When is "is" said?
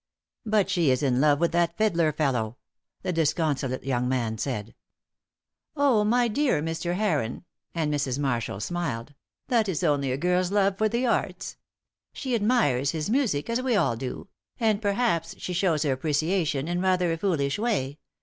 0.89-1.03, 9.69-9.83